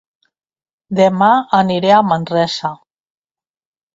[0.99, 1.27] Dema
[1.59, 2.71] aniré a Manresa